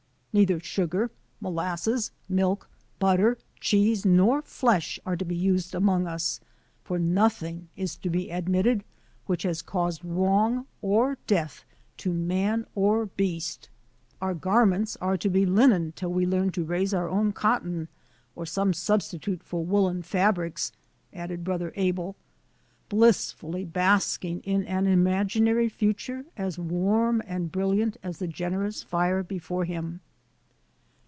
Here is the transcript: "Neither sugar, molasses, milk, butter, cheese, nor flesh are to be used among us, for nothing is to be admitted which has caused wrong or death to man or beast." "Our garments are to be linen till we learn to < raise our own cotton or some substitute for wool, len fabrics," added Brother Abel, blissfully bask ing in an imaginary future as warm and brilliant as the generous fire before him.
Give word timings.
"Neither 0.33 0.61
sugar, 0.61 1.11
molasses, 1.41 2.11
milk, 2.29 2.69
butter, 2.99 3.37
cheese, 3.59 4.05
nor 4.05 4.41
flesh 4.41 4.97
are 5.05 5.17
to 5.17 5.25
be 5.25 5.35
used 5.35 5.75
among 5.75 6.07
us, 6.07 6.39
for 6.85 6.97
nothing 6.97 7.67
is 7.75 7.97
to 7.97 8.09
be 8.09 8.29
admitted 8.31 8.85
which 9.25 9.43
has 9.43 9.61
caused 9.61 10.05
wrong 10.05 10.67
or 10.81 11.17
death 11.27 11.65
to 11.97 12.13
man 12.13 12.65
or 12.75 13.07
beast." 13.07 13.69
"Our 14.21 14.33
garments 14.33 14.95
are 15.01 15.17
to 15.17 15.29
be 15.29 15.45
linen 15.45 15.91
till 15.97 16.13
we 16.13 16.25
learn 16.25 16.49
to 16.53 16.63
< 16.63 16.63
raise 16.63 16.93
our 16.93 17.09
own 17.09 17.33
cotton 17.33 17.89
or 18.33 18.45
some 18.45 18.71
substitute 18.71 19.43
for 19.43 19.65
wool, 19.65 19.83
len 19.83 20.01
fabrics," 20.01 20.71
added 21.11 21.43
Brother 21.43 21.73
Abel, 21.75 22.15
blissfully 22.87 23.65
bask 23.65 24.23
ing 24.23 24.39
in 24.45 24.63
an 24.65 24.87
imaginary 24.87 25.67
future 25.67 26.23
as 26.37 26.57
warm 26.57 27.21
and 27.27 27.51
brilliant 27.51 27.97
as 28.01 28.19
the 28.19 28.29
generous 28.29 28.81
fire 28.81 29.23
before 29.23 29.65
him. 29.65 29.99